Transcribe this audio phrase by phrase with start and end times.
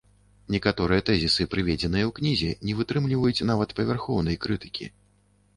[0.53, 4.85] Некаторыя тэзісы, прыведзеныя ў кнізе, не вытрымліваюць нават павярхоўнай крытыкі.